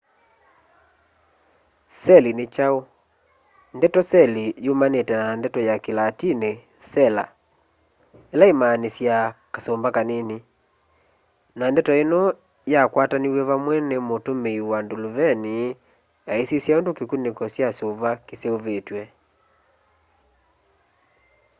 seli 2.01 2.31
ni 2.37 2.45
kyau 2.53 2.77
ndeto 3.77 4.01
seli 4.11 4.43
yumanite 4.65 5.13
na 5.21 5.27
ndeto 5.39 5.59
ya 5.69 5.75
kilatini 5.83 6.51
sela 6.89 7.23
ila 8.33 8.45
imaanisyaa 8.53 9.33
kasumba 9.53 9.89
kanini 9.95 10.37
na 11.57 11.65
ndeto 11.71 11.91
ino 12.03 12.21
yakwataniw'e 12.73 13.41
vamwe 13.49 13.75
ni 13.89 13.97
mutumii 14.09 14.61
wa 14.71 14.77
nduluvini 14.83 15.53
aisisya 16.31 16.75
undu 16.79 16.91
kikuniko 16.97 17.43
kya 17.55 17.67
suva 17.77 18.09
kiseuvitwe 18.27 19.01